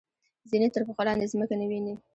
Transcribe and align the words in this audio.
ځینې 0.49 0.67
تر 0.73 0.81
پښو 0.87 1.01
لاندې 1.07 1.29
ځمکه 1.33 1.55
نه 1.61 1.65
ویني. 1.69 1.95